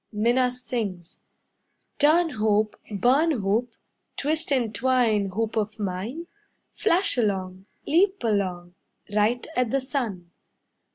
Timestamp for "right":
9.13-9.45